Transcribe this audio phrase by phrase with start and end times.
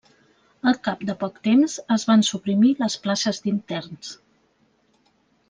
[0.69, 4.11] Al cap de poc temps es van suprimir les places d'interns.